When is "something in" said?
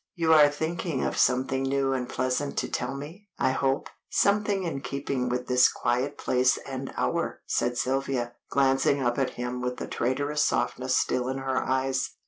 4.09-4.81